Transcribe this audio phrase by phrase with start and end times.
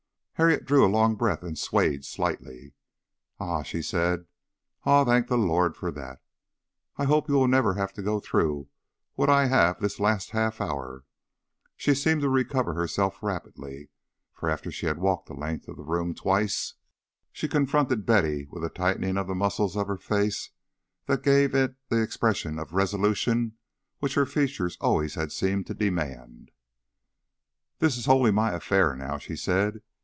[0.35, 2.73] Harriet drew a long breath and swayed slightly.
[3.39, 4.25] "Ah!" she said.
[4.85, 5.05] "Ah!
[5.05, 6.19] Thank the Lord for that.
[6.97, 8.67] I hope you will never have to go through
[9.13, 11.03] what I have in this last half hour."
[11.77, 13.89] She seemed to recover herself rapidly,
[14.33, 16.73] for after she had walked the length of the room twice,
[17.31, 20.49] she confronted Betty with a tightening of the muscles of her face
[21.05, 23.57] that gave it the expression of resolution
[23.99, 26.49] which her features always had seemed to demand.
[27.77, 29.83] "This is wholly my affair now," she said.